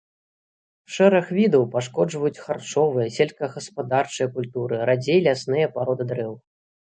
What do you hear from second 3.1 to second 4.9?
сельскагаспадарчыя культуры,